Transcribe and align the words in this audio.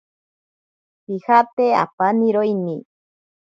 Pijate 1.03 1.65
apaniroini. 1.83 2.75